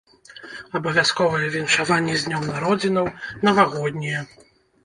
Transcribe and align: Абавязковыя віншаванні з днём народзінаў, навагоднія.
Абавязковыя 0.79 1.51
віншаванні 1.55 2.15
з 2.21 2.31
днём 2.31 2.47
народзінаў, 2.55 3.13
навагоднія. 3.49 4.29